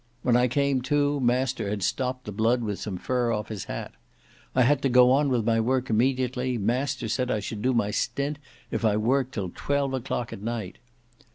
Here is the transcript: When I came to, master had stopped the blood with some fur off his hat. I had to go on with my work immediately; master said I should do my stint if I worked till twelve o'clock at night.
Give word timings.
When 0.23 0.35
I 0.35 0.47
came 0.47 0.81
to, 0.89 1.19
master 1.19 1.69
had 1.69 1.83
stopped 1.83 2.25
the 2.25 2.31
blood 2.31 2.63
with 2.63 2.79
some 2.79 2.97
fur 2.97 3.31
off 3.31 3.49
his 3.49 3.65
hat. 3.65 3.91
I 4.55 4.63
had 4.63 4.81
to 4.81 4.89
go 4.89 5.11
on 5.11 5.29
with 5.29 5.45
my 5.45 5.59
work 5.59 5.91
immediately; 5.91 6.57
master 6.57 7.07
said 7.07 7.29
I 7.29 7.39
should 7.39 7.61
do 7.61 7.71
my 7.71 7.91
stint 7.91 8.39
if 8.71 8.83
I 8.83 8.97
worked 8.97 9.35
till 9.35 9.51
twelve 9.53 9.93
o'clock 9.93 10.33
at 10.33 10.41
night. 10.41 10.79